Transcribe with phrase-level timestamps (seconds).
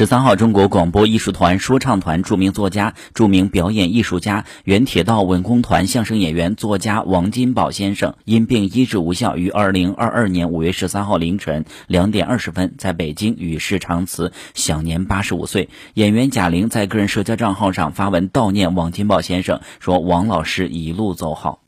[0.00, 15.68] 十三号中国广播艺术团说唱团著名作家著名表演艺术家原铁道文工团相声演员作家王金宝先生因病医治无效于二零二二年五月十三号凌晨两点二十分在北京与世长辞享年八十五岁。
[15.92, 21.60] 演员贾玲在个人社交账号上发文悼念王金宝先生说王老师一路走好。